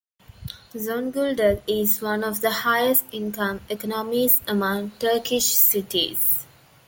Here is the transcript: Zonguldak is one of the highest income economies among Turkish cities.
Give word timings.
Zonguldak 0.73 1.61
is 1.67 2.01
one 2.01 2.23
of 2.23 2.41
the 2.41 2.49
highest 2.49 3.05
income 3.11 3.61
economies 3.69 4.41
among 4.47 4.89
Turkish 4.97 5.45
cities. 5.45 6.43